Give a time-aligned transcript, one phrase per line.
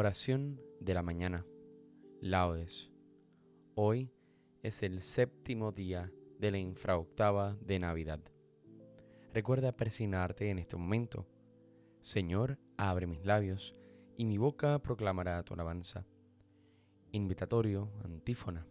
[0.00, 1.44] Oración de la mañana.
[2.22, 2.90] Laudes.
[3.74, 4.10] Hoy
[4.62, 8.20] es el séptimo día de la infraoctava de Navidad.
[9.34, 11.26] Recuerda persignarte en este momento.
[12.00, 13.76] Señor, abre mis labios
[14.16, 16.06] y mi boca proclamará tu alabanza.
[17.12, 18.66] Invitatorio, antífona.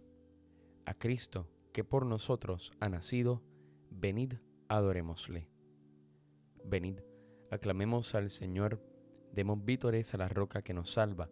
[0.87, 3.43] A Cristo, que por nosotros ha nacido,
[3.91, 4.33] venid,
[4.67, 5.47] adorémosle.
[6.65, 7.01] Venid,
[7.51, 8.81] aclamemos al Señor,
[9.39, 11.29] demos vítores a la roca que nos salva,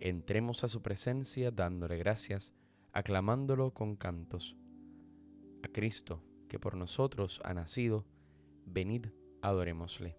[0.00, 2.54] entremos a su presencia dándole gracias,
[2.94, 4.56] aclamándolo con cantos.
[5.62, 8.06] A Cristo, que por nosotros ha nacido,
[8.64, 9.08] venid,
[9.42, 10.16] adorémosle.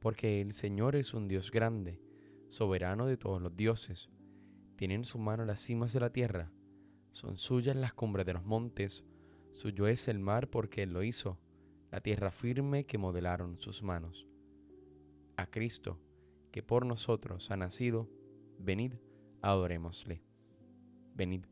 [0.00, 2.00] Porque el Señor es un Dios grande,
[2.48, 4.10] soberano de todos los dioses,
[4.74, 6.50] tiene en su mano las cimas de la tierra,
[7.12, 9.04] son suyas las cumbres de los montes,
[9.52, 11.38] suyo es el mar porque Él lo hizo,
[11.92, 14.26] la tierra firme que modelaron sus manos.
[15.36, 16.00] A Cristo,
[16.50, 18.08] que por nosotros ha nacido,
[18.58, 18.94] venid,
[19.42, 20.22] adorémosle.
[21.14, 21.44] Venid,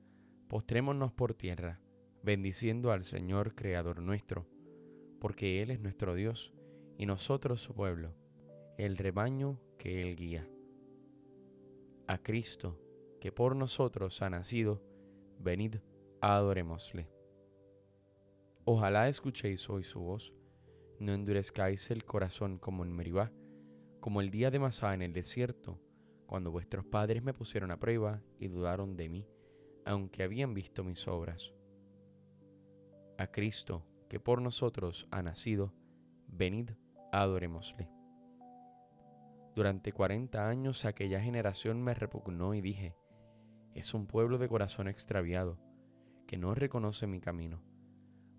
[0.48, 1.80] postrémonos por tierra,
[2.22, 4.47] bendiciendo al Señor Creador nuestro,
[5.20, 6.53] porque Él es nuestro Dios
[6.98, 8.14] y nosotros su pueblo,
[8.78, 10.48] el rebaño que Él guía.
[12.06, 12.81] A Cristo,
[13.20, 14.83] que por nosotros ha nacido,
[15.38, 15.77] venid,
[16.20, 17.08] adorémosle.
[18.64, 20.33] Ojalá escuchéis hoy su voz,
[20.98, 23.33] no endurezcáis el corazón como en Meribá,
[24.06, 25.80] como el día de Masá en el desierto,
[26.26, 29.26] cuando vuestros padres me pusieron a prueba y dudaron de mí,
[29.84, 31.52] aunque habían visto mis obras.
[33.18, 35.74] A Cristo, que por nosotros ha nacido,
[36.28, 36.70] venid,
[37.10, 37.90] adorémosle.
[39.56, 42.94] Durante cuarenta años aquella generación me repugnó y dije,
[43.74, 45.58] es un pueblo de corazón extraviado,
[46.28, 47.60] que no reconoce mi camino.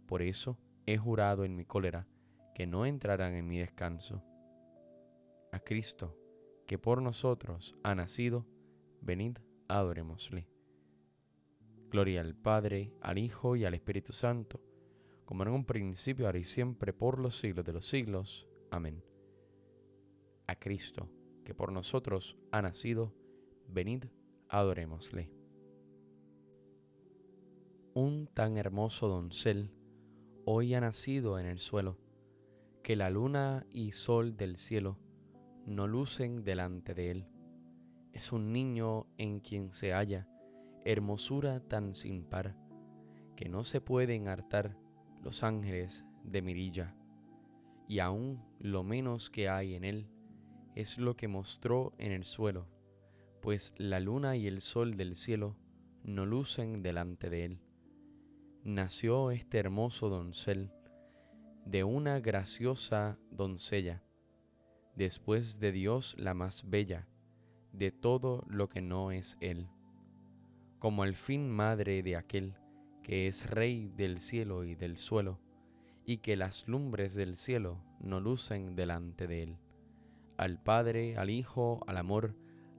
[0.05, 2.07] Por eso he jurado en mi cólera
[2.55, 4.23] que no entrarán en mi descanso.
[5.57, 6.15] A Cristo,
[6.67, 8.45] que por nosotros ha nacido,
[9.01, 10.47] venid, adorémosle.
[11.89, 14.61] Gloria al Padre, al Hijo y al Espíritu Santo,
[15.25, 18.47] como en un principio, ahora y siempre, por los siglos de los siglos.
[18.69, 19.03] Amén.
[20.45, 21.09] A Cristo,
[21.43, 23.15] que por nosotros ha nacido,
[23.67, 24.03] venid,
[24.49, 25.31] adorémosle.
[27.95, 29.71] Un tan hermoso doncel
[30.45, 31.97] hoy ha nacido en el suelo,
[32.83, 34.99] que la luna y sol del cielo
[35.67, 37.27] no lucen delante de él.
[38.13, 40.27] Es un niño en quien se halla
[40.85, 42.55] hermosura tan sin par,
[43.35, 44.75] que no se pueden hartar
[45.21, 46.95] los ángeles de mirilla,
[47.87, 50.09] y aún lo menos que hay en él
[50.73, 52.67] es lo que mostró en el suelo
[53.47, 55.55] pues la luna y el sol del cielo
[56.03, 57.61] no lucen delante de él.
[58.65, 60.71] Nació este hermoso doncel
[61.65, 64.03] de una graciosa doncella,
[64.97, 67.07] después de Dios la más bella,
[67.71, 69.67] de todo lo que no es él,
[70.79, 72.55] como al fin madre de aquel
[73.03, 75.39] que es rey del cielo y del suelo,
[76.03, 79.57] y que las lumbres del cielo no lucen delante de él.
[80.35, 82.35] Al Padre, al Hijo, al amor,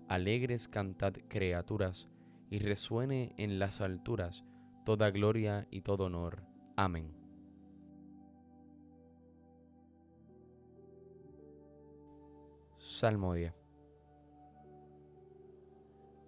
[0.09, 2.09] alegres cantad criaturas,
[2.51, 4.45] y resuene en las alturas
[4.85, 6.43] toda gloria y todo honor.
[6.77, 7.18] Amén.
[12.99, 13.55] Salmodia.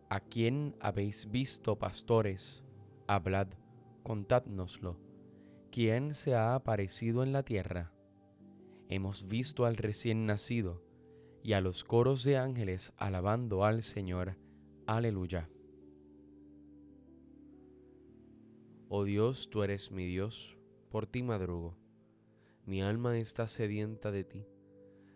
[0.08, 2.62] ¿A quién habéis visto, pastores?
[3.08, 3.48] Hablad,
[4.04, 4.96] contádnoslo.
[5.72, 7.92] ¿Quién se ha aparecido en la tierra?
[8.88, 10.80] Hemos visto al recién nacido
[11.42, 14.38] y a los coros de ángeles alabando al Señor.
[14.86, 15.50] Aleluya.
[18.88, 20.56] Oh Dios, tú eres mi Dios,
[20.88, 21.76] por ti madrugo.
[22.64, 24.46] Mi alma está sedienta de ti,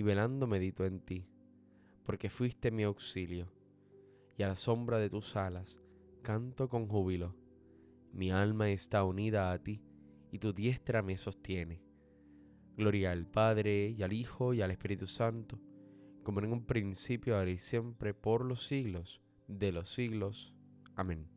[0.00, 1.26] y velando medito en ti,
[2.04, 3.52] porque fuiste mi auxilio,
[4.38, 5.78] y a la sombra de tus alas
[6.22, 7.36] canto con júbilo.
[8.10, 9.82] Mi alma está unida a ti
[10.32, 11.82] y tu diestra me sostiene.
[12.78, 15.60] Gloria al Padre y al Hijo y al Espíritu Santo
[16.22, 20.54] como en un principio, ahora y siempre, por los siglos de los siglos.
[20.96, 21.28] Amén.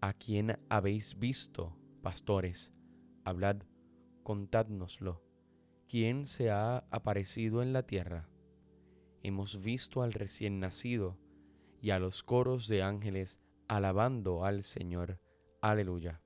[0.00, 2.74] ¿A quién habéis visto, pastores?
[3.24, 3.62] Hablad,
[4.24, 5.27] contádnoslo.
[5.88, 8.28] ¿Quién se ha aparecido en la tierra?
[9.22, 11.16] hemos visto al recién nacido
[11.80, 15.20] y a los coros de ángeles alabando al Señor.
[15.60, 16.22] Aleluya.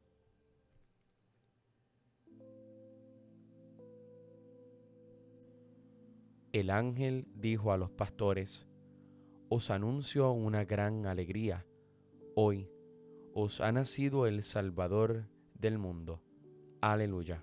[6.52, 8.66] El ángel dijo a los pastores,
[9.48, 11.66] Os anuncio una gran alegría.
[12.34, 12.68] Hoy
[13.34, 16.22] os ha nacido el Salvador del mundo.
[16.80, 17.42] Aleluya.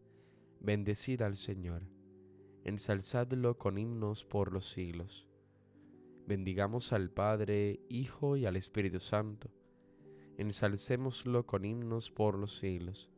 [0.63, 1.81] Bendecid al Señor,
[2.63, 5.27] ensalzadlo con himnos por los siglos.
[6.27, 9.49] Bendigamos al Padre, Hijo y al Espíritu Santo,
[10.37, 13.09] ensalcémoslo con himnos por los siglos.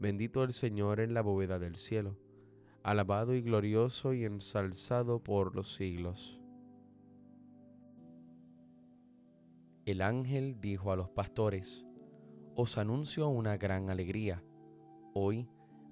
[0.00, 2.18] Bendito el Señor en la bóveda del cielo,
[2.82, 6.40] alabado y glorioso y ensalzado por los siglos.
[9.86, 11.86] El ángel dijo a los pastores,
[12.56, 14.42] Os anuncio una gran alegría.
[15.14, 15.48] Hoy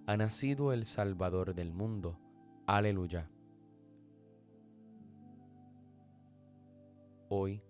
[0.07, 2.17] ha nacido el Salvador del mundo.
[2.67, 3.29] Aleluya.
[7.29, 7.61] Hoy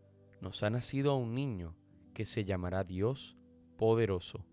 [0.42, 1.74] nos ha nacido un niño
[2.12, 3.38] que se llamará Dios
[3.78, 4.44] poderoso.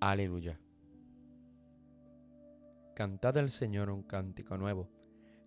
[0.00, 0.58] Aleluya.
[2.94, 4.88] Cantad al Señor un cántico nuevo.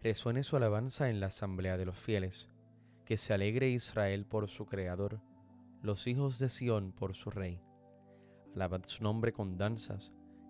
[0.03, 2.51] Resuene su alabanza en la asamblea de los fieles.
[3.05, 5.19] Que se alegre Israel por su Creador,
[5.81, 7.59] los hijos de Sión por su Rey.
[8.53, 10.13] Alabad su nombre con danzas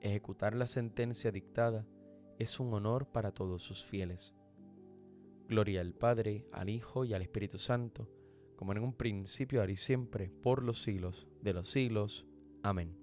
[0.00, 1.86] Ejecutar la sentencia dictada
[2.38, 4.34] es un honor para todos sus fieles.
[5.48, 8.08] Gloria al Padre, al Hijo y al Espíritu Santo,
[8.56, 12.26] como en un principio, ahora y siempre, por los siglos de los siglos.
[12.62, 12.96] Amén.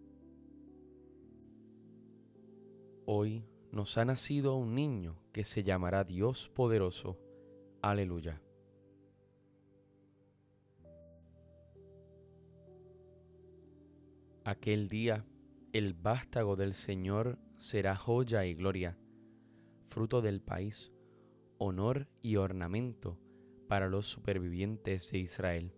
[3.06, 7.18] Hoy nos ha nacido un niño que se llamará Dios poderoso.
[7.82, 8.42] Aleluya.
[14.46, 15.26] Aquel día
[15.74, 18.96] el vástago del Señor será joya y gloria,
[19.88, 20.92] fruto del país,
[21.58, 23.20] honor y ornamento
[23.68, 25.74] para los supervivientes de Israel,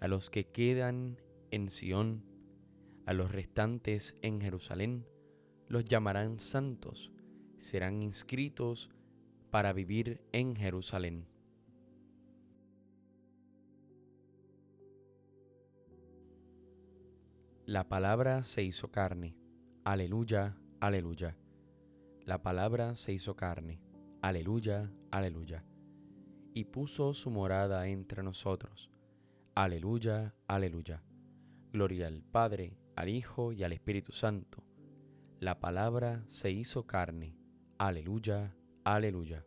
[0.00, 1.22] a los que quedan
[1.52, 2.24] en Sión,
[3.06, 5.06] a los restantes en Jerusalén,
[5.68, 7.12] los llamarán santos,
[7.58, 8.90] serán inscritos
[9.52, 11.28] para vivir en Jerusalén.
[17.66, 19.36] La palabra se hizo carne.
[19.82, 21.36] Aleluya, aleluya.
[22.24, 23.80] La palabra se hizo carne.
[24.22, 25.64] Aleluya, aleluya.
[26.54, 28.88] y puso su morada entre nosotros.
[29.56, 31.02] Aleluya, aleluya.
[31.72, 34.62] Gloria al Padre, al Hijo y al Espíritu Santo.
[35.40, 37.36] La palabra se hizo carne.
[37.78, 39.44] Aleluya, aleluya.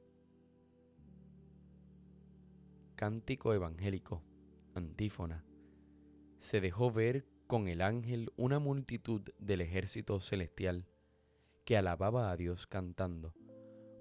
[2.96, 4.22] Cántico evangélico,
[4.76, 5.46] antífona.
[6.38, 10.86] Se dejó ver con el ángel una multitud del ejército celestial
[11.66, 13.34] que alababa a Dios cantando.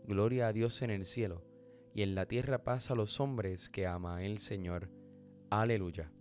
[0.05, 1.47] Gloria a Dios en el cielo,
[1.95, 4.91] y en la tierra paz a los hombres que ama el Señor.
[5.49, 6.13] Aleluya.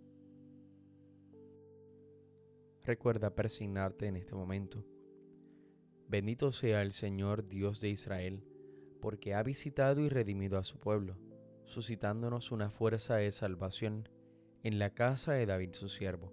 [2.84, 4.86] Recuerda persignarte en este momento.
[6.08, 8.42] Bendito sea el Señor Dios de Israel,
[9.02, 11.18] porque ha visitado y redimido a su pueblo,
[11.66, 14.08] suscitándonos una fuerza de salvación
[14.62, 16.32] en la casa de David su siervo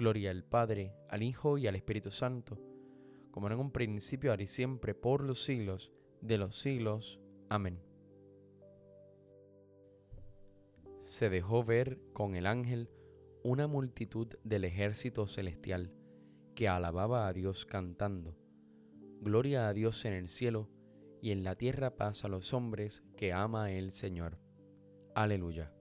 [0.00, 2.58] Gloria al Padre, al Hijo y al Espíritu Santo,
[3.30, 5.92] como en un principio, ahora y siempre, por los siglos
[6.22, 7.20] de los siglos.
[7.50, 7.82] Amén.
[11.02, 12.88] Se dejó ver con el ángel
[13.44, 15.92] una multitud del ejército celestial
[16.54, 18.38] que alababa a Dios cantando.
[19.20, 20.70] Gloria a Dios en el cielo
[21.20, 24.38] y en la tierra paz a los hombres que ama el Señor.
[25.14, 25.74] Aleluya.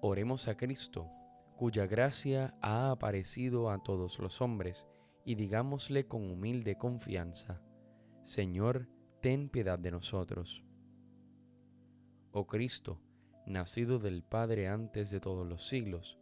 [0.00, 1.10] Oremos a Cristo,
[1.56, 4.86] cuya gracia ha aparecido a todos los hombres,
[5.24, 7.60] y digámosle con humilde confianza,
[8.22, 8.88] Señor,
[9.20, 10.64] ten piedad de nosotros.
[12.30, 13.00] Oh Cristo,
[13.46, 16.18] nacido del Padre antes de todos los siglos,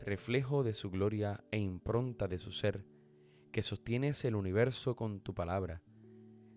[0.00, 2.84] reflejo de su gloria e impronta de su ser,
[3.52, 5.82] que sostienes el universo con tu palabra,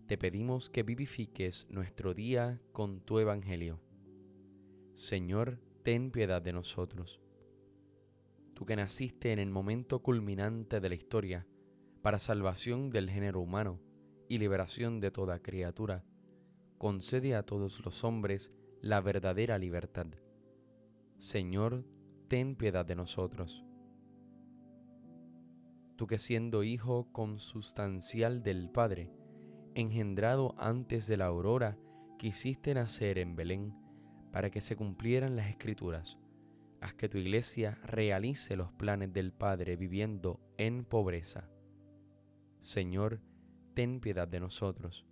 [0.07, 3.79] te pedimos que vivifiques nuestro día con tu Evangelio.
[4.95, 7.19] Señor, ten piedad de nosotros.
[8.53, 11.45] Tú que naciste en el momento culminante de la historia,
[12.01, 13.79] para salvación del género humano
[14.29, 16.05] y liberación de toda criatura,
[16.77, 20.07] concede a todos los hombres la verdadera libertad.
[21.17, 21.85] Señor,
[22.29, 23.65] ten piedad de nosotros.
[25.97, 29.11] Tú que siendo hijo consustancial del Padre,
[29.75, 31.77] engendrado antes de la aurora,
[32.17, 33.82] quisiste nacer en Belén,
[34.33, 36.17] para que se cumplieran las escrituras.
[36.81, 41.51] Haz que tu iglesia realice los planes del Padre viviendo en pobreza.
[42.59, 43.21] Señor,
[43.75, 45.05] ten piedad de nosotros.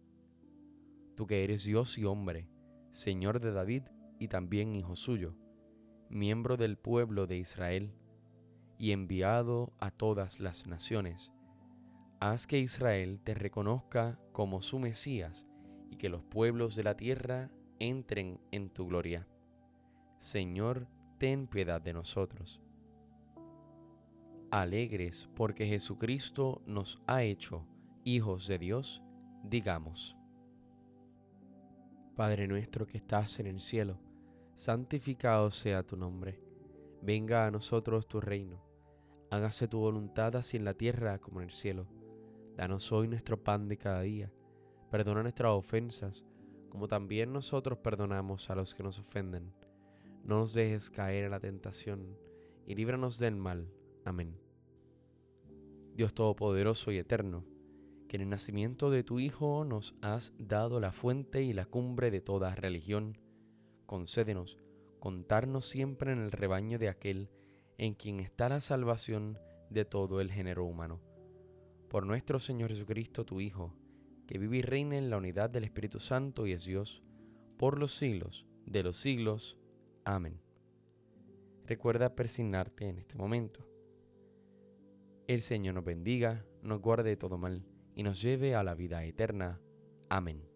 [1.16, 2.50] Tú que eres Dios y hombre,
[2.90, 3.84] Señor de David
[4.18, 5.36] y también hijo suyo,
[6.10, 7.94] miembro del pueblo de Israel,
[8.80, 11.32] y enviado a todas las naciones,
[12.20, 15.46] haz que Israel te reconozca como su Mesías
[15.92, 17.52] y que los pueblos de la tierra
[17.82, 19.28] entren en tu gloria.
[20.20, 22.62] Señor, ten piedad de nosotros.
[24.52, 27.66] Alegres porque Jesucristo nos ha hecho
[28.04, 29.02] hijos de Dios,
[29.44, 30.16] digamos.
[32.16, 34.00] Padre nuestro que estás en el cielo,
[34.54, 36.40] santificado sea tu nombre.
[37.02, 38.62] Venga a nosotros tu reino.
[39.32, 41.88] Hágase tu voluntad así en la tierra como en el cielo.
[42.56, 44.32] Danos hoy nuestro pan de cada día.
[44.92, 46.26] Perdona nuestras ofensas
[46.72, 49.54] como también nosotros perdonamos a los que nos ofenden.
[50.24, 52.18] No nos dejes caer en la tentación,
[52.66, 53.68] y líbranos del mal.
[54.06, 54.40] Amén.
[55.94, 57.44] Dios Todopoderoso y Eterno,
[58.08, 62.10] que en el nacimiento de tu Hijo nos has dado la fuente y la cumbre
[62.10, 63.18] de toda religión,
[63.86, 64.58] concédenos
[65.00, 67.30] contarnos siempre en el rebaño de aquel
[67.78, 69.38] en quien está la salvación
[69.70, 71.02] de todo el género humano.
[71.90, 73.74] Por nuestro Señor Jesucristo, tu Hijo,
[74.32, 77.04] que vive y reina en la unidad del Espíritu Santo y es Dios,
[77.58, 79.58] por los siglos de los siglos.
[80.06, 80.40] Amén.
[81.66, 83.68] Recuerda persignarte en este momento.
[85.28, 89.04] El Señor nos bendiga, nos guarde de todo mal y nos lleve a la vida
[89.04, 89.60] eterna.
[90.08, 90.51] Amén.